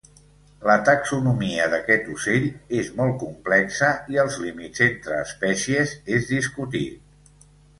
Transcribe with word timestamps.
La 0.69 0.75
taxonomia 0.85 1.67
d'aquest 1.73 2.09
ocell 2.13 2.47
és 2.79 2.89
molt 3.01 3.19
complexa 3.25 3.91
i 4.15 4.19
els 4.25 4.39
límits 4.47 4.85
entre 4.89 5.21
espècies 5.27 5.95
és 6.17 6.33
discutit. 6.35 7.47